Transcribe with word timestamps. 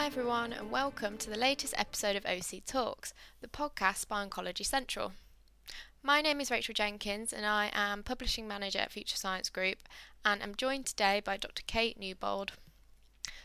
Hi, 0.00 0.06
everyone, 0.06 0.54
and 0.54 0.70
welcome 0.70 1.18
to 1.18 1.28
the 1.28 1.36
latest 1.36 1.74
episode 1.76 2.16
of 2.16 2.24
OC 2.24 2.64
Talks, 2.64 3.12
the 3.42 3.48
podcast 3.48 4.08
by 4.08 4.24
Oncology 4.24 4.64
Central. 4.64 5.12
My 6.02 6.22
name 6.22 6.40
is 6.40 6.50
Rachel 6.50 6.72
Jenkins, 6.72 7.34
and 7.34 7.44
I 7.44 7.70
am 7.74 8.02
Publishing 8.02 8.48
Manager 8.48 8.78
at 8.78 8.90
Future 8.92 9.18
Science 9.18 9.50
Group, 9.50 9.80
and 10.24 10.42
I'm 10.42 10.54
joined 10.54 10.86
today 10.86 11.20
by 11.22 11.36
Dr. 11.36 11.62
Kate 11.66 12.00
Newbold. 12.00 12.52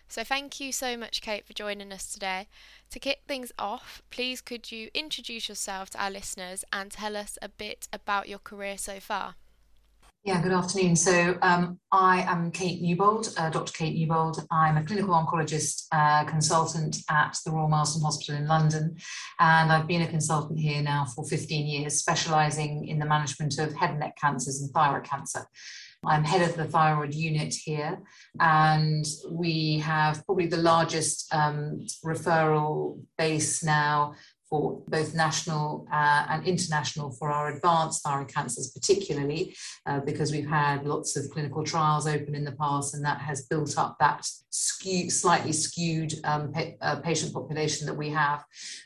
So, 0.07 0.23
thank 0.23 0.61
you 0.61 0.71
so 0.71 0.95
much, 0.95 1.21
Kate, 1.21 1.45
for 1.45 1.51
joining 1.51 1.91
us 1.91 2.13
today. 2.13 2.47
To 2.91 2.99
kick 2.99 3.23
things 3.27 3.51
off, 3.59 4.01
please 4.09 4.39
could 4.39 4.71
you 4.71 4.89
introduce 4.93 5.49
yourself 5.49 5.89
to 5.89 6.01
our 6.01 6.09
listeners 6.09 6.63
and 6.71 6.89
tell 6.89 7.17
us 7.17 7.37
a 7.41 7.49
bit 7.49 7.89
about 7.91 8.29
your 8.29 8.39
career 8.39 8.77
so 8.77 9.01
far? 9.01 9.35
Yeah, 10.25 10.41
good 10.41 10.53
afternoon. 10.53 10.95
So 10.95 11.37
um, 11.43 11.79
I 11.91 12.23
am 12.23 12.49
Kate 12.49 12.81
Newbold, 12.81 13.31
uh, 13.37 13.51
Dr. 13.51 13.71
Kate 13.71 13.95
Newbold. 13.95 14.43
I'm 14.49 14.75
a 14.75 14.83
clinical 14.83 15.13
oncologist 15.13 15.83
uh, 15.91 16.23
consultant 16.23 16.97
at 17.11 17.37
the 17.45 17.51
Royal 17.51 17.67
Marsden 17.67 18.01
Hospital 18.01 18.41
in 18.41 18.47
London, 18.47 18.97
and 19.39 19.71
I've 19.71 19.85
been 19.85 20.01
a 20.01 20.07
consultant 20.07 20.57
here 20.57 20.81
now 20.81 21.05
for 21.05 21.27
15 21.27 21.67
years, 21.67 21.99
specialising 21.99 22.87
in 22.87 22.97
the 22.97 23.05
management 23.05 23.59
of 23.59 23.75
head 23.75 23.91
and 23.91 23.99
neck 23.99 24.17
cancers 24.19 24.63
and 24.63 24.71
thyroid 24.71 25.03
cancer. 25.03 25.45
I'm 26.03 26.23
head 26.23 26.41
of 26.41 26.55
the 26.55 26.65
thyroid 26.65 27.13
unit 27.13 27.53
here, 27.53 27.99
and 28.39 29.05
we 29.29 29.77
have 29.79 30.25
probably 30.25 30.47
the 30.47 30.57
largest 30.57 31.31
um, 31.35 31.85
referral 32.03 32.99
base 33.19 33.63
now 33.63 34.15
for 34.49 34.83
both 34.87 35.15
national 35.15 35.87
uh, 35.91 36.25
and 36.29 36.45
international 36.45 37.11
for 37.11 37.31
our 37.31 37.53
advanced 37.55 38.03
thyroid 38.03 38.33
cancers, 38.33 38.71
particularly 38.71 39.55
uh, 39.85 39.99
because 40.01 40.31
we've 40.31 40.47
had 40.47 40.85
lots 40.85 41.17
of 41.17 41.29
clinical 41.31 41.63
trials 41.63 42.07
open 42.07 42.35
in 42.35 42.45
the 42.45 42.51
past, 42.53 42.93
and 42.93 43.03
that 43.03 43.19
has 43.19 43.45
built 43.47 43.77
up 43.77 43.97
that 43.99 44.27
slightly 44.49 45.51
skewed 45.51 46.13
um, 46.23 46.51
pa- 46.51 46.71
uh, 46.81 46.95
patient 46.97 47.33
population 47.33 47.85
that 47.87 47.97
we 47.97 48.09
have. 48.09 48.43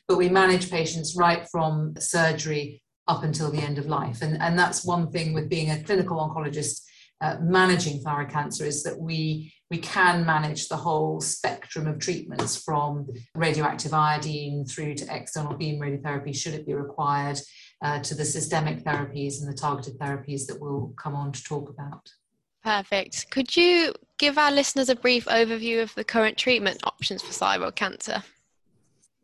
But 0.07 0.17
we 0.17 0.29
manage 0.29 0.71
patients 0.71 1.15
right 1.15 1.47
from 1.51 1.93
surgery 1.99 2.81
up 3.07 3.23
until 3.23 3.51
the 3.51 3.61
end 3.61 3.77
of 3.77 3.87
life, 3.87 4.21
and, 4.21 4.41
and 4.41 4.57
that's 4.57 4.85
one 4.85 5.11
thing 5.11 5.33
with 5.33 5.49
being 5.49 5.71
a 5.71 5.83
clinical 5.83 6.17
oncologist. 6.17 6.81
Uh, 7.21 7.35
managing 7.41 7.99
thyroid 7.99 8.29
cancer 8.29 8.63
is 8.65 8.81
that 8.81 8.97
we 8.97 9.51
we 9.69 9.77
can 9.77 10.25
manage 10.25 10.67
the 10.67 10.75
whole 10.75 11.21
spectrum 11.21 11.85
of 11.87 11.99
treatments 11.99 12.55
from 12.55 13.07
radioactive 13.35 13.93
iodine 13.93 14.65
through 14.65 14.95
to 14.95 15.15
external 15.15 15.55
beam 15.55 15.79
radiotherapy, 15.79 16.35
should 16.35 16.55
it 16.55 16.65
be 16.65 16.73
required, 16.73 17.39
uh, 17.83 17.99
to 17.99 18.15
the 18.15 18.25
systemic 18.25 18.83
therapies 18.83 19.41
and 19.41 19.51
the 19.51 19.57
targeted 19.57 19.97
therapies 19.99 20.47
that 20.47 20.59
we'll 20.59 20.93
come 20.97 21.15
on 21.15 21.31
to 21.31 21.43
talk 21.43 21.69
about. 21.69 22.11
Perfect. 22.63 23.29
Could 23.29 23.55
you 23.55 23.93
give 24.17 24.37
our 24.37 24.51
listeners 24.51 24.89
a 24.89 24.95
brief 24.95 25.25
overview 25.25 25.81
of 25.81 25.93
the 25.95 26.03
current 26.03 26.37
treatment 26.37 26.79
options 26.83 27.21
for 27.21 27.31
thyroid 27.31 27.75
cancer? 27.75 28.23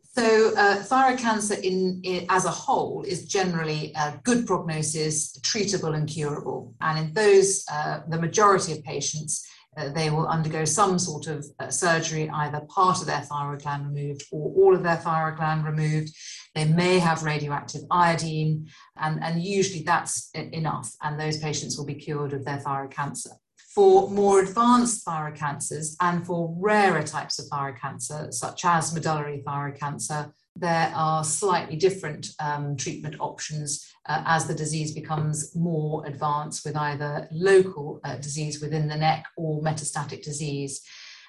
So, 0.00 0.54
uh, 0.56 0.76
thyroid 0.76 1.18
cancer 1.18 1.54
in, 1.54 2.00
in, 2.02 2.24
as 2.30 2.46
a 2.46 2.50
whole 2.50 3.02
is 3.02 3.26
generally 3.26 3.92
a 3.94 4.18
good 4.22 4.46
prognosis, 4.46 5.38
treatable 5.40 5.94
and 5.94 6.08
curable. 6.08 6.74
And 6.80 6.98
in 6.98 7.12
those, 7.12 7.66
uh, 7.70 8.00
the 8.08 8.18
majority 8.18 8.72
of 8.72 8.82
patients, 8.82 9.46
they 9.76 10.10
will 10.10 10.26
undergo 10.26 10.64
some 10.64 10.98
sort 10.98 11.26
of 11.26 11.46
uh, 11.58 11.68
surgery, 11.70 12.30
either 12.30 12.60
part 12.68 13.00
of 13.00 13.06
their 13.06 13.20
thyroid 13.20 13.62
gland 13.62 13.86
removed 13.86 14.24
or 14.32 14.52
all 14.56 14.74
of 14.74 14.82
their 14.82 14.96
thyroid 14.96 15.36
gland 15.36 15.64
removed. 15.64 16.14
They 16.54 16.64
may 16.64 16.98
have 16.98 17.22
radioactive 17.22 17.82
iodine, 17.90 18.68
and, 18.96 19.22
and 19.22 19.42
usually 19.42 19.82
that's 19.82 20.30
enough, 20.34 20.90
and 21.02 21.20
those 21.20 21.38
patients 21.38 21.76
will 21.76 21.84
be 21.84 21.94
cured 21.94 22.32
of 22.32 22.44
their 22.44 22.58
thyroid 22.58 22.90
cancer. 22.90 23.30
For 23.74 24.08
more 24.08 24.40
advanced 24.40 25.04
thyroid 25.04 25.34
cancers 25.34 25.96
and 26.00 26.26
for 26.26 26.56
rarer 26.58 27.02
types 27.02 27.38
of 27.38 27.46
thyroid 27.48 27.78
cancer, 27.78 28.28
such 28.30 28.64
as 28.64 28.94
medullary 28.94 29.42
thyroid 29.44 29.78
cancer, 29.78 30.32
there 30.58 30.92
are 30.94 31.22
slightly 31.22 31.76
different 31.76 32.28
um, 32.40 32.76
treatment 32.76 33.16
options 33.20 33.86
uh, 34.08 34.22
as 34.26 34.46
the 34.46 34.54
disease 34.54 34.92
becomes 34.92 35.54
more 35.54 36.04
advanced 36.06 36.64
with 36.64 36.76
either 36.76 37.28
local 37.30 38.00
uh, 38.04 38.16
disease 38.16 38.60
within 38.60 38.88
the 38.88 38.96
neck 38.96 39.26
or 39.36 39.62
metastatic 39.62 40.22
disease. 40.22 40.82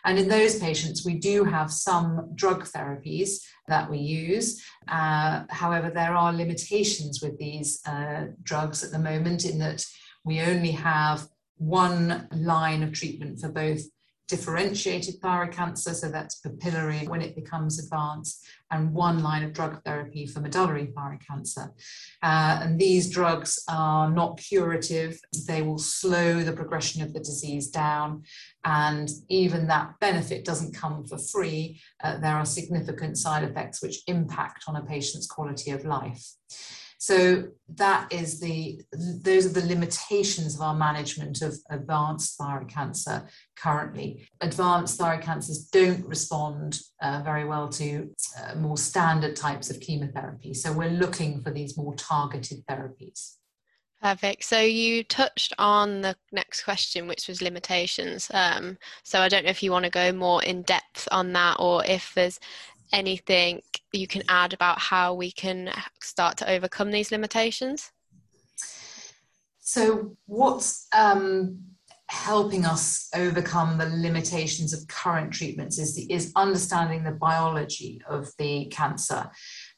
And 0.06 0.18
in 0.18 0.30
those 0.30 0.60
patients, 0.60 1.06
we 1.06 1.16
do 1.16 1.44
have 1.44 1.72
some 1.72 2.30
drug 2.36 2.64
therapies 2.64 3.42
that 3.68 3.90
we 3.90 3.98
use. 3.98 4.64
Uh, 4.88 5.44
however, 5.50 5.90
there 5.90 6.16
are 6.16 6.32
limitations 6.32 7.22
with 7.22 7.38
these 7.38 7.82
uh, 7.86 8.28
drugs 8.44 8.84
at 8.84 8.92
the 8.92 9.00
moment 9.00 9.44
in 9.44 9.60
that 9.60 9.86
we 10.24 10.40
only 10.40 10.72
have 10.72 11.28
one 11.58 12.28
line 12.32 12.84
of 12.84 12.94
treatment 12.94 13.40
for 13.40 13.50
both 13.50 13.82
differentiated 14.28 15.16
thyroid 15.22 15.52
cancer, 15.52 15.94
so 15.94 16.10
that's 16.10 16.42
papillary 16.42 17.08
when 17.08 17.22
it 17.22 17.36
becomes 17.36 17.80
advanced, 17.80 18.46
and 18.72 18.94
one 18.94 19.24
line 19.24 19.44
of 19.44 19.54
drug 19.54 19.82
therapy 19.84 20.26
for 20.26 20.42
medullary 20.42 20.88
thyroid 20.88 21.26
cancer. 21.26 21.72
Uh, 22.22 22.60
and 22.62 22.80
these 22.80 23.10
drugs 23.10 23.64
are 23.70 24.10
not 24.10 24.38
curative, 24.38 25.20
they 25.48 25.62
will 25.62 25.78
slow 25.78 26.44
the 26.44 26.54
progression 26.54 27.02
of 27.02 27.14
the 27.14 27.20
disease 27.20 27.70
down, 27.70 28.24
and 28.66 29.10
even 29.30 29.68
that 29.68 29.94
benefit 30.00 30.44
doesn't 30.44 30.76
come 30.76 31.06
for 31.06 31.18
free. 31.18 31.80
Uh, 32.04 32.18
there 32.18 32.36
are 32.36 32.46
significant 32.46 33.18
side 33.18 33.44
effects 33.44 33.82
which 33.82 34.02
impact 34.08 34.66
on 34.68 34.76
a 34.76 34.86
patient's 34.86 35.28
quality 35.28 35.72
of 35.72 35.86
life. 35.86 36.26
So 37.00 37.50
that 37.76 38.12
is 38.12 38.40
the 38.40 38.82
those 39.22 39.46
are 39.46 39.62
the 39.62 39.68
limitations 39.68 40.56
of 40.56 40.62
our 40.62 40.74
management 40.74 41.42
of 41.42 41.56
advanced 41.70 42.38
thyroid 42.38 42.70
cancer 42.70 43.28
currently. 43.56 44.28
Advanced 44.42 44.98
thyroid 44.98 45.22
cancers 45.22 45.66
don't 45.66 46.06
respond 46.08 46.80
uh, 47.02 47.22
very 47.24 47.46
well 47.46 47.70
to 47.70 48.10
uh, 48.40 48.56
more 48.56 48.78
standard 48.78 49.36
types 49.36 49.70
of 49.70 49.80
chemotherapy. 49.80 50.54
So 50.54 50.74
we're 50.74 50.90
looking 50.90 51.44
for 51.44 51.52
these 51.52 51.78
more 51.78 51.94
targeted 51.96 52.66
therapies. 52.66 53.36
Perfect. 54.02 54.44
So 54.44 54.60
you 54.60 55.04
touched 55.04 55.54
on 55.58 56.02
the 56.02 56.16
next 56.32 56.64
question, 56.64 57.08
which 57.08 57.28
was 57.28 57.42
limitations. 57.42 58.30
Um, 58.32 58.78
so 59.04 59.22
I 59.22 59.28
don't 59.28 59.44
know 59.44 59.50
if 59.50 59.64
you 59.64 59.72
want 59.72 59.86
to 59.86 59.92
go 59.92 60.12
more 60.12 60.44
in 60.44 60.62
depth 60.62 61.08
on 61.12 61.34
that, 61.34 61.58
or 61.60 61.84
if 61.84 62.14
there's 62.14 62.40
anything 62.92 63.62
you 63.92 64.08
can 64.08 64.24
add 64.30 64.54
about 64.54 64.80
how 64.80 65.14
we 65.14 65.32
can 65.32 65.72
start 66.02 66.38
to 66.38 66.50
overcome 66.50 66.92
these 66.92 67.12
limitations? 67.12 67.92
So, 69.60 70.16
what's 70.26 70.88
um, 70.96 71.60
helping 72.10 72.66
us 72.66 73.10
overcome 73.16 73.78
the 73.78 73.90
limitations 73.90 74.74
of 74.74 74.88
current 74.88 75.32
treatments 75.32 75.78
is, 75.78 75.96
the, 75.96 76.12
is 76.12 76.32
understanding 76.38 77.04
the 77.04 77.12
biology 77.12 78.02
of 78.10 78.32
the 78.38 78.66
cancer. 78.68 79.30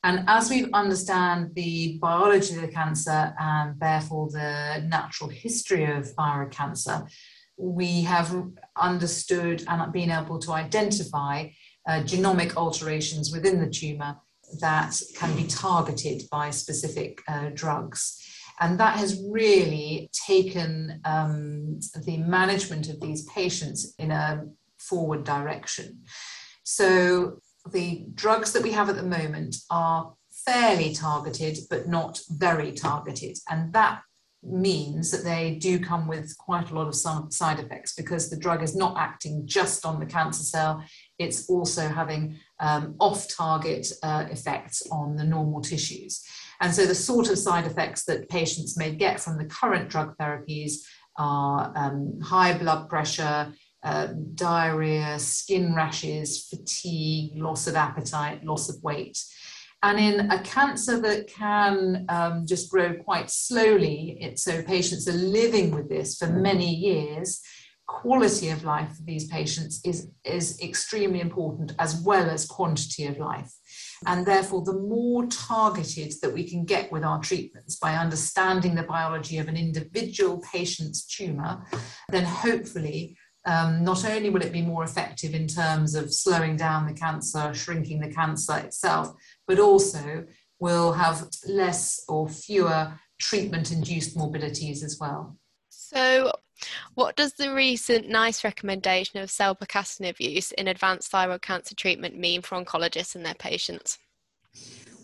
And 0.04 0.26
as 0.28 0.50
we 0.50 0.72
understand 0.72 1.56
the 1.56 1.98
biology 2.00 2.56
of 2.56 2.62
the 2.62 2.68
cancer 2.68 3.34
and 3.40 3.80
therefore 3.80 4.30
the 4.30 4.86
natural 4.88 5.30
history 5.30 5.86
of 5.86 6.12
thyroid 6.12 6.52
cancer, 6.52 7.08
we 7.58 8.04
have 8.04 8.32
understood 8.78 9.64
and 9.68 9.92
been 9.92 10.12
able 10.12 10.38
to 10.40 10.52
identify 10.52 11.50
uh, 11.90 12.04
genomic 12.04 12.56
alterations 12.56 13.32
within 13.34 13.60
the 13.60 13.70
tumor 13.70 14.16
that 14.60 15.02
can 15.16 15.36
be 15.36 15.46
targeted 15.46 16.22
by 16.32 16.52
specific 16.52 17.20
uh, 17.28 17.50
drugs. 17.56 18.24
And 18.60 18.80
that 18.80 18.98
has 18.98 19.24
really 19.32 20.10
taken 20.28 21.02
um, 21.04 21.80
the 22.06 22.18
management 22.18 22.90
of 22.90 23.00
these 23.00 23.24
patients 23.24 23.96
in 23.98 24.12
a 24.12 24.46
forward 24.78 25.24
direction. 25.24 26.04
So, 26.64 27.40
the 27.72 28.06
drugs 28.14 28.54
that 28.54 28.64
we 28.64 28.72
have 28.72 28.90
at 28.90 28.96
the 28.96 29.04
moment 29.04 29.56
are 29.70 30.14
fairly 30.46 30.94
targeted, 30.94 31.58
but 31.70 31.88
not 31.88 32.20
very 32.30 32.72
targeted. 32.72 33.38
And 33.50 33.74
that 33.74 34.02
means 34.42 35.12
that 35.12 35.24
they 35.24 35.56
do 35.56 35.80
come 35.80 36.08
with 36.08 36.38
quite 36.38 36.72
a 36.72 36.76
lot 36.76 36.88
of 36.88 36.96
side 37.34 37.60
effects 37.60 37.94
because 37.94 38.30
the 38.30 38.38
drug 38.38 38.64
is 38.64 38.76
not 38.76 38.98
acting 38.98 39.46
just 39.46 39.86
on 39.86 40.00
the 40.00 40.06
cancer 40.06 40.44
cell, 40.44 40.84
it's 41.20 41.50
also 41.50 41.88
having 41.88 42.38
um, 42.60 42.96
off 43.00 43.28
target 43.28 43.92
uh, 44.02 44.26
effects 44.32 44.82
on 44.92 45.16
the 45.16 45.24
normal 45.24 45.62
tissues. 45.62 46.24
And 46.62 46.74
so, 46.74 46.86
the 46.86 46.96
sort 46.96 47.30
of 47.30 47.38
side 47.38 47.66
effects 47.66 48.06
that 48.06 48.30
patients 48.30 48.78
may 48.78 48.96
get 48.96 49.20
from 49.20 49.38
the 49.38 49.46
current 49.46 49.90
drug 49.90 50.16
therapies 50.18 50.78
are 51.18 51.72
um, 51.76 52.20
high 52.22 52.58
blood 52.58 52.90
pressure, 52.90 53.54
uh, 53.84 54.08
diarrhea, 54.36 55.20
skin 55.20 55.76
rashes, 55.76 56.48
fatigue, 56.48 57.32
loss 57.36 57.68
of 57.68 57.76
appetite, 57.76 58.44
loss 58.44 58.70
of 58.70 58.82
weight. 58.84 59.18
And 59.82 59.98
in 60.00 60.32
a 60.32 60.42
cancer 60.44 61.00
that 61.00 61.28
can 61.28 62.06
um, 62.10 62.46
just 62.46 62.70
grow 62.70 62.94
quite 62.96 63.30
slowly, 63.30 64.18
it, 64.20 64.38
so 64.38 64.62
patients 64.62 65.08
are 65.08 65.14
living 65.14 65.72
with 65.72 65.88
this 65.88 66.18
for 66.18 66.28
many 66.28 66.74
years, 66.74 67.42
quality 67.90 68.50
of 68.50 68.64
life 68.64 68.96
for 68.96 69.04
these 69.04 69.28
patients 69.28 69.82
is, 69.84 70.12
is 70.24 70.62
extremely 70.62 71.20
important 71.20 71.74
as 71.80 72.02
well 72.02 72.30
as 72.30 72.46
quantity 72.46 73.08
of 73.08 73.18
life. 73.18 73.52
And 74.06 74.26
therefore, 74.26 74.64
the 74.64 74.80
more 74.80 75.26
targeted 75.26 76.14
that 76.22 76.32
we 76.32 76.48
can 76.48 76.66
get 76.66 76.92
with 76.92 77.04
our 77.04 77.20
treatments 77.20 77.78
by 77.78 77.96
understanding 77.96 78.76
the 78.76 78.84
biology 78.84 79.40
of 79.40 79.48
an 79.48 79.58
individual 79.58 80.42
patient's 80.54 81.06
tumour, 81.06 81.66
then 82.10 82.24
hopefully 82.24 83.18
um, 83.46 83.84
not 83.84 84.06
only 84.06 84.30
will 84.30 84.44
it 84.44 84.54
be 84.54 84.62
more 84.62 84.84
effective 84.84 85.34
in 85.34 85.48
terms 85.48 85.96
of 85.96 86.14
slowing 86.14 86.56
down 86.56 86.86
the 86.86 86.94
cancer, 86.94 87.54
shrinking 87.56 88.00
the 88.00 88.14
cancer 88.14 88.58
itself, 88.58 89.12
but 89.48 89.60
also 89.60 90.26
will 90.60 90.94
have 90.94 91.28
less 91.48 92.04
or 92.08 92.30
fewer 92.30 92.94
treatment 93.20 93.72
induced 93.72 94.16
morbidities 94.16 94.84
as 94.84 94.98
well. 95.00 95.38
So, 95.70 96.32
what 97.00 97.16
does 97.16 97.32
the 97.32 97.54
recent 97.54 98.10
NICE 98.10 98.44
recommendation 98.44 99.22
of 99.22 99.30
selpercatinib 99.30 100.20
use 100.20 100.52
in 100.52 100.68
advanced 100.68 101.10
thyroid 101.10 101.42
cancer 101.42 101.74
treatment 101.74 102.20
mean 102.20 102.42
for 102.42 102.62
oncologists 102.62 103.16
and 103.16 103.26
their 103.26 103.36
patients? 103.36 103.98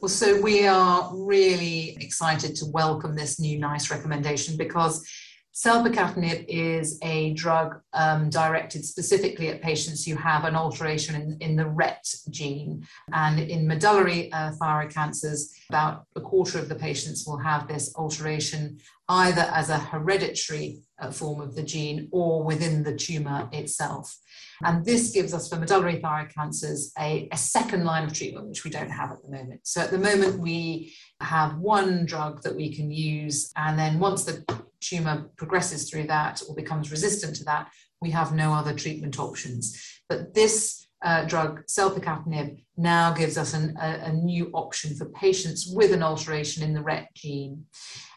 Well, 0.02 0.10
so 0.10 0.42
we 0.42 0.68
are 0.68 1.10
really 1.16 1.96
excited 2.02 2.54
to 2.58 2.66
welcome 2.66 3.16
this 3.16 3.40
new 3.40 3.58
NICE 3.58 3.90
recommendation 3.92 4.58
because 4.58 5.08
Selpercatinib 5.56 6.44
is 6.50 7.00
a 7.02 7.32
drug 7.34 7.80
um, 7.94 8.30
directed 8.30 8.84
specifically 8.84 9.48
at 9.48 9.62
patients 9.62 10.04
who 10.04 10.14
have 10.16 10.44
an 10.44 10.54
alteration 10.54 11.16
in, 11.16 11.38
in 11.40 11.56
the 11.56 11.66
RET 11.66 12.06
gene. 12.30 12.86
And 13.14 13.40
in 13.40 13.66
medullary 13.66 14.30
uh, 14.34 14.52
thyroid 14.60 14.94
cancers, 14.94 15.54
about 15.70 16.08
a 16.18 16.20
quarter 16.20 16.60
of 16.60 16.68
the 16.68 16.76
patients 16.76 17.26
will 17.26 17.38
have 17.38 17.70
this 17.70 17.94
alteration 17.96 18.80
either 19.08 19.50
as 19.54 19.70
a 19.70 19.80
hereditary 19.80 20.80
uh, 21.00 21.12
form 21.12 21.40
of 21.40 21.56
the 21.56 21.64
gene 21.64 22.10
or 22.12 22.44
within 22.44 22.84
the 22.84 22.96
tumor 22.96 23.48
itself. 23.54 24.14
And 24.62 24.84
this 24.84 25.12
gives 25.12 25.34
us, 25.34 25.48
for 25.48 25.58
medullary 25.58 26.02
thyroid 26.02 26.34
cancers, 26.34 26.92
a, 27.00 27.30
a 27.32 27.38
second 27.38 27.86
line 27.86 28.04
of 28.04 28.14
treatment, 28.14 28.50
which 28.50 28.66
we 28.66 28.72
don't 28.72 28.90
have 28.90 29.12
at 29.12 29.22
the 29.22 29.30
moment. 29.30 29.62
So 29.64 29.82
at 29.82 29.92
the 29.92 29.98
moment, 29.98 30.40
we 30.40 30.94
have 31.22 31.58
one 31.60 32.06
drug 32.06 32.42
that 32.44 32.56
we 32.56 32.76
can 32.76 32.92
use. 32.92 33.54
And 33.56 33.80
then 33.80 34.00
once 34.00 34.26
the 34.26 34.44
tumor 34.88 35.30
progresses 35.38 35.90
through 35.90 36.08
that 36.08 36.42
or 36.48 36.56
becomes 36.56 36.92
resistant 36.92 37.36
to 37.38 37.44
that, 37.46 37.70
we 38.02 38.12
have 38.12 38.34
no 38.34 38.54
other 38.54 38.74
treatment 38.74 39.20
options. 39.20 39.82
But 40.10 40.34
this 40.34 40.88
uh, 41.04 41.26
drug, 41.26 41.66
selpercatinib, 41.66 42.64
now 42.78 43.14
gives 43.14 43.38
us 43.38 43.54
an, 43.54 43.76
a, 43.80 44.10
a, 44.10 44.14
new 44.14 44.50
option 44.54 44.96
for 44.96 45.06
patients 45.06 45.68
with 45.68 45.92
an 45.94 46.02
alteration 46.02 46.64
in 46.64 46.74
the 46.74 46.82
RET 46.82 47.14
gene. 47.14 47.66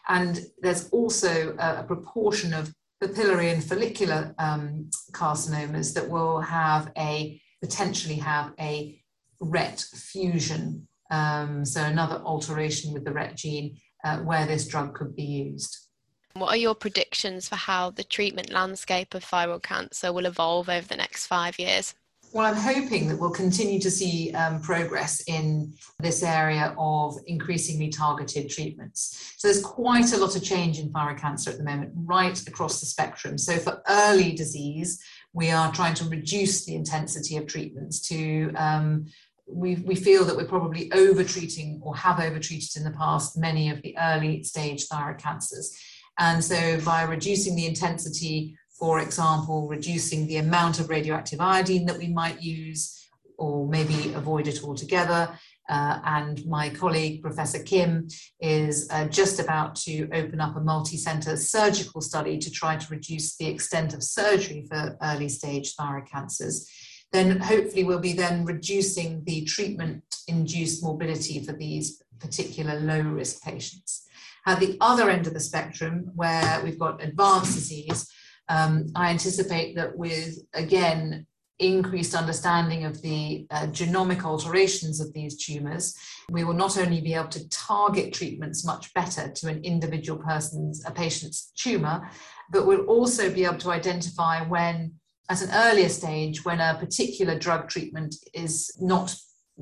And 0.07 0.41
there's 0.59 0.89
also 0.89 1.55
a, 1.59 1.81
a 1.81 1.83
proportion 1.83 2.53
of 2.53 2.73
papillary 3.01 3.53
and 3.53 3.63
follicular 3.63 4.33
um, 4.39 4.89
carcinomas 5.11 5.93
that 5.93 6.09
will 6.09 6.41
have 6.41 6.91
a 6.97 7.41
potentially 7.61 8.15
have 8.15 8.53
a 8.59 9.01
RET 9.39 9.79
fusion. 9.93 10.87
Um, 11.11 11.65
so 11.65 11.81
another 11.81 12.21
alteration 12.25 12.93
with 12.93 13.05
the 13.05 13.13
RET 13.13 13.35
gene 13.35 13.77
uh, 14.03 14.17
where 14.19 14.45
this 14.45 14.67
drug 14.67 14.95
could 14.95 15.15
be 15.15 15.23
used. 15.23 15.88
What 16.33 16.49
are 16.49 16.57
your 16.57 16.75
predictions 16.75 17.49
for 17.49 17.55
how 17.55 17.89
the 17.89 18.03
treatment 18.03 18.51
landscape 18.51 19.13
of 19.13 19.23
thyroid 19.23 19.63
cancer 19.63 20.13
will 20.13 20.25
evolve 20.25 20.69
over 20.69 20.87
the 20.87 20.95
next 20.95 21.25
five 21.27 21.57
years? 21.59 21.95
Well, 22.31 22.45
I'm 22.45 22.55
hoping 22.55 23.07
that 23.07 23.17
we'll 23.17 23.31
continue 23.31 23.79
to 23.79 23.89
see 23.89 24.31
um, 24.33 24.61
progress 24.61 25.23
in 25.27 25.73
this 25.99 26.21
area 26.21 26.75
of 26.77 27.17
increasingly 27.25 27.89
targeted 27.89 28.51
treatments. 28.51 29.33
So 29.37 29.47
there's 29.47 29.63
quite 29.63 30.13
a 30.13 30.17
lot 30.17 30.35
of 30.35 30.43
change 30.43 30.77
in 30.77 30.91
thyroid 30.91 31.17
cancer 31.17 31.49
at 31.49 31.57
the 31.57 31.63
moment, 31.63 31.91
right 31.95 32.39
across 32.47 32.79
the 32.79 32.85
spectrum. 32.85 33.39
So 33.39 33.57
for 33.57 33.81
early 33.89 34.33
disease, 34.33 35.03
we 35.33 35.49
are 35.49 35.71
trying 35.71 35.95
to 35.95 36.05
reduce 36.05 36.65
the 36.65 36.75
intensity 36.75 37.35
of 37.37 37.47
treatments 37.47 37.99
to 38.09 38.51
um, 38.55 39.07
we, 39.51 39.75
we 39.77 39.95
feel 39.95 40.25
that 40.25 40.35
we're 40.35 40.45
probably 40.45 40.91
over 40.91 41.23
treating 41.23 41.79
or 41.83 41.95
have 41.95 42.19
over 42.19 42.39
treated 42.39 42.77
in 42.77 42.83
the 42.83 42.91
past 42.91 43.37
many 43.37 43.69
of 43.69 43.81
the 43.81 43.97
early 43.97 44.43
stage 44.43 44.85
thyroid 44.85 45.17
cancers. 45.17 45.75
And 46.19 46.43
so 46.43 46.79
by 46.81 47.03
reducing 47.03 47.55
the 47.55 47.65
intensity, 47.65 48.57
for 48.77 48.99
example, 48.99 49.67
reducing 49.67 50.27
the 50.27 50.37
amount 50.37 50.79
of 50.79 50.89
radioactive 50.89 51.39
iodine 51.39 51.85
that 51.85 51.97
we 51.97 52.09
might 52.09 52.41
use, 52.41 52.95
or 53.37 53.65
maybe 53.67 54.13
avoid 54.13 54.47
it 54.47 54.63
altogether. 54.63 55.29
Uh, 55.69 55.99
and 56.03 56.45
my 56.45 56.69
colleague, 56.69 57.21
Professor 57.21 57.61
Kim, 57.63 58.07
is 58.41 58.87
uh, 58.91 59.05
just 59.05 59.39
about 59.39 59.75
to 59.75 60.09
open 60.11 60.41
up 60.41 60.55
a 60.55 60.59
multi-center 60.59 61.37
surgical 61.37 62.01
study 62.01 62.37
to 62.37 62.51
try 62.51 62.75
to 62.75 62.91
reduce 62.91 63.37
the 63.37 63.47
extent 63.47 63.93
of 63.93 64.03
surgery 64.03 64.65
for 64.67 64.97
early 65.03 65.29
stage 65.29 65.75
thyroid 65.75 66.09
cancers. 66.09 66.67
Then 67.11 67.39
hopefully 67.39 67.83
we'll 67.83 67.99
be 67.99 68.13
then 68.13 68.45
reducing 68.45 69.23
the 69.25 69.43
treatment-induced 69.45 70.83
morbidity 70.83 71.45
for 71.45 71.53
these 71.53 72.03
particular 72.19 72.79
low-risk 72.79 73.41
patients. 73.41 74.08
At 74.49 74.59
the 74.59 74.77
other 74.81 75.11
end 75.11 75.27
of 75.27 75.35
the 75.35 75.39
spectrum, 75.39 76.11
where 76.15 76.59
we've 76.63 76.79
got 76.79 77.03
advanced 77.03 77.53
disease, 77.53 78.09
um, 78.47 78.87
I 78.95 79.11
anticipate 79.11 79.75
that 79.75 79.95
with, 79.95 80.39
again, 80.55 81.27
increased 81.59 82.15
understanding 82.15 82.83
of 82.83 82.99
the 83.03 83.45
uh, 83.51 83.67
genomic 83.67 84.23
alterations 84.23 84.99
of 85.01 85.13
these 85.13 85.37
tumors, 85.37 85.95
we 86.31 86.43
will 86.43 86.55
not 86.55 86.79
only 86.79 86.99
be 86.99 87.13
able 87.13 87.27
to 87.27 87.47
target 87.49 88.11
treatments 88.11 88.65
much 88.65 88.91
better 88.95 89.29
to 89.29 89.49
an 89.49 89.63
individual 89.63 90.17
person's, 90.17 90.83
a 90.83 90.89
patient's 90.89 91.51
tumor, 91.55 92.09
but 92.51 92.65
we'll 92.65 92.85
also 92.85 93.31
be 93.31 93.45
able 93.45 93.59
to 93.59 93.69
identify 93.69 94.41
when, 94.41 94.93
at 95.29 95.43
an 95.43 95.51
earlier 95.53 95.89
stage, 95.89 96.43
when 96.43 96.59
a 96.59 96.75
particular 96.79 97.37
drug 97.37 97.69
treatment 97.69 98.15
is 98.33 98.75
not 98.79 99.15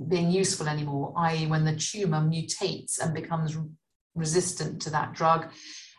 being 0.07 0.31
useful 0.31 0.69
anymore, 0.69 1.13
i.e., 1.17 1.45
when 1.45 1.65
the 1.65 1.75
tumor 1.75 2.21
mutates 2.21 2.99
and 3.01 3.13
becomes 3.13 3.57
resistant 4.17 4.81
to 4.81 4.89
that 4.91 5.13
drug. 5.13 5.47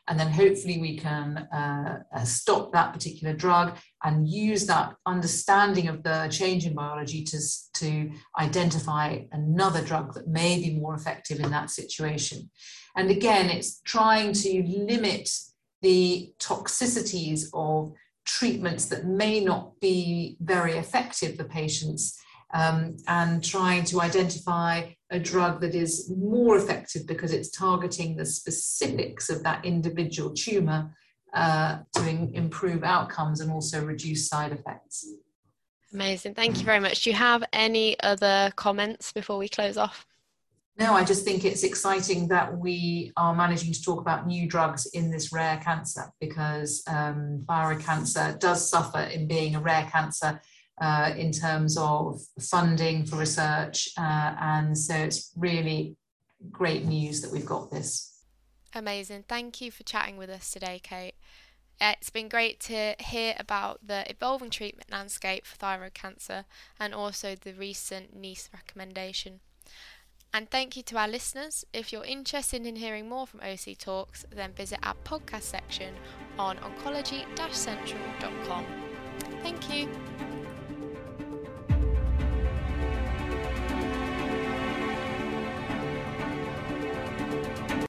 And 0.08 0.18
then 0.18 0.32
hopefully 0.32 0.78
we 0.78 0.96
can 0.96 1.36
uh, 1.52 1.98
uh, 2.14 2.24
stop 2.24 2.72
that 2.72 2.94
particular 2.94 3.34
drug 3.34 3.76
and 4.02 4.26
use 4.26 4.66
that 4.66 4.94
understanding 5.04 5.88
of 5.88 6.02
the 6.02 6.28
change 6.30 6.64
in 6.64 6.74
biology 6.74 7.22
to, 7.24 7.38
to 7.74 8.10
identify 8.40 9.18
another 9.32 9.82
drug 9.82 10.14
that 10.14 10.26
may 10.26 10.60
be 10.60 10.78
more 10.80 10.94
effective 10.94 11.40
in 11.40 11.50
that 11.50 11.70
situation. 11.70 12.50
And 12.96 13.10
again, 13.10 13.50
it's 13.50 13.82
trying 13.82 14.32
to 14.32 14.62
limit 14.62 15.28
the 15.82 16.32
toxicities 16.40 17.44
of 17.52 17.92
treatments 18.24 18.86
that 18.86 19.06
may 19.06 19.40
not 19.40 19.78
be 19.80 20.36
very 20.40 20.72
effective 20.72 21.36
for 21.36 21.44
patients 21.44 22.18
um, 22.54 22.96
and 23.06 23.44
trying 23.44 23.84
to 23.84 24.00
identify 24.00 24.90
a 25.10 25.18
drug 25.18 25.60
that 25.60 25.74
is 25.74 26.10
more 26.16 26.56
effective 26.56 27.06
because 27.06 27.32
it's 27.32 27.50
targeting 27.50 28.16
the 28.16 28.26
specifics 28.26 29.30
of 29.30 29.42
that 29.42 29.64
individual 29.64 30.32
tumor 30.34 30.94
uh, 31.34 31.78
to 31.94 32.08
in, 32.08 32.34
improve 32.34 32.82
outcomes 32.82 33.40
and 33.40 33.50
also 33.50 33.84
reduce 33.84 34.28
side 34.28 34.52
effects. 34.52 35.06
Amazing. 35.92 36.34
Thank 36.34 36.58
you 36.58 36.64
very 36.64 36.80
much. 36.80 37.04
Do 37.04 37.10
you 37.10 37.16
have 37.16 37.44
any 37.52 37.98
other 38.00 38.52
comments 38.56 39.12
before 39.12 39.38
we 39.38 39.48
close 39.48 39.76
off? 39.76 40.06
No, 40.78 40.92
I 40.92 41.02
just 41.02 41.24
think 41.24 41.44
it's 41.44 41.64
exciting 41.64 42.28
that 42.28 42.56
we 42.56 43.10
are 43.16 43.34
managing 43.34 43.72
to 43.72 43.82
talk 43.82 44.00
about 44.00 44.28
new 44.28 44.46
drugs 44.48 44.86
in 44.86 45.10
this 45.10 45.32
rare 45.32 45.60
cancer 45.64 46.04
because 46.20 46.84
um, 46.86 47.44
thyroid 47.48 47.80
cancer 47.80 48.36
does 48.38 48.70
suffer 48.70 49.00
in 49.00 49.26
being 49.26 49.56
a 49.56 49.60
rare 49.60 49.88
cancer 49.90 50.40
uh, 50.80 51.12
in 51.16 51.32
terms 51.32 51.76
of 51.78 52.20
funding 52.40 53.04
for 53.04 53.16
research. 53.16 53.88
Uh, 53.98 54.34
and 54.40 54.76
so 54.76 54.94
it's 54.94 55.32
really 55.36 55.96
great 56.50 56.84
news 56.84 57.20
that 57.22 57.32
we've 57.32 57.46
got 57.46 57.70
this. 57.70 58.22
Amazing. 58.74 59.24
Thank 59.28 59.60
you 59.60 59.70
for 59.70 59.82
chatting 59.82 60.16
with 60.16 60.30
us 60.30 60.50
today, 60.50 60.80
Kate. 60.82 61.14
It's 61.80 62.10
been 62.10 62.28
great 62.28 62.58
to 62.60 62.96
hear 62.98 63.34
about 63.38 63.86
the 63.86 64.08
evolving 64.10 64.50
treatment 64.50 64.90
landscape 64.90 65.46
for 65.46 65.56
thyroid 65.56 65.94
cancer 65.94 66.44
and 66.78 66.92
also 66.92 67.36
the 67.36 67.52
recent 67.52 68.16
NICE 68.16 68.50
recommendation. 68.52 69.40
And 70.34 70.50
thank 70.50 70.76
you 70.76 70.82
to 70.84 70.98
our 70.98 71.08
listeners. 71.08 71.64
If 71.72 71.92
you're 71.92 72.04
interested 72.04 72.66
in 72.66 72.76
hearing 72.76 73.08
more 73.08 73.26
from 73.26 73.40
OC 73.40 73.78
Talks, 73.78 74.26
then 74.30 74.52
visit 74.52 74.78
our 74.82 74.94
podcast 75.04 75.42
section 75.42 75.94
on 76.38 76.58
oncology 76.58 77.24
central.com. 77.54 78.66
Thank 79.42 79.72
you. 79.72 79.88